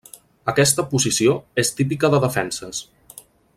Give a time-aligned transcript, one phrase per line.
[0.53, 2.83] Aquesta posició és típica de defenses.